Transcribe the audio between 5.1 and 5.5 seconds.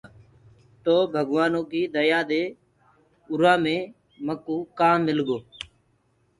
گو۔